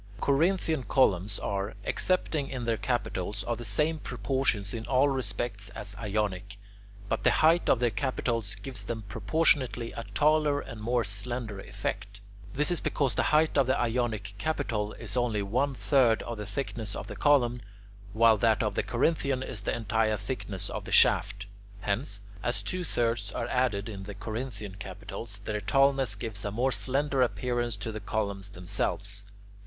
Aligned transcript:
Corinthian 0.19 0.81
columns 0.81 1.37
are, 1.37 1.75
excepting 1.85 2.49
in 2.49 2.63
their 2.65 2.75
capitals, 2.75 3.43
of 3.43 3.59
the 3.59 3.63
same 3.63 3.99
proportions 3.99 4.73
in 4.73 4.83
all 4.87 5.07
respects 5.09 5.69
as 5.75 5.95
Ionic; 5.97 6.57
but 7.07 7.23
the 7.23 7.29
height 7.29 7.69
of 7.69 7.77
their 7.77 7.91
capitals 7.91 8.55
gives 8.55 8.83
them 8.83 9.03
proportionately 9.03 9.91
a 9.91 10.03
taller 10.15 10.59
and 10.59 10.81
more 10.81 11.03
slender 11.03 11.59
effect. 11.59 12.19
This 12.51 12.71
is 12.71 12.81
because 12.81 13.13
the 13.13 13.21
height 13.29 13.55
of 13.59 13.67
the 13.67 13.79
Ionic 13.79 14.33
capital 14.39 14.93
is 14.93 15.15
only 15.15 15.43
one 15.43 15.75
third 15.75 16.23
of 16.23 16.39
the 16.39 16.47
thickness 16.47 16.95
of 16.95 17.05
the 17.05 17.15
column, 17.15 17.61
while 18.11 18.37
that 18.37 18.63
of 18.63 18.73
the 18.73 18.81
Corinthian 18.81 19.43
is 19.43 19.61
the 19.61 19.75
entire 19.75 20.17
thickness 20.17 20.67
of 20.67 20.83
the 20.85 20.91
shaft. 20.91 21.45
Hence, 21.81 22.23
as 22.41 22.63
two 22.63 22.83
thirds 22.83 23.31
are 23.33 23.45
added 23.49 23.87
in 23.87 24.03
Corinthian 24.19 24.77
capitals, 24.79 25.41
their 25.45 25.61
tallness 25.61 26.15
gives 26.15 26.43
a 26.43 26.49
more 26.49 26.71
slender 26.71 27.21
appearance 27.21 27.75
to 27.75 27.91
the 27.91 27.99
columns 27.99 28.49
themselves. 28.49 29.25